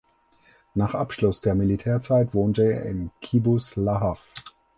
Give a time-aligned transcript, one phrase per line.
[0.73, 4.19] Nach Abschluss der Militärzeit wohnte er im Kibbuz Lahav.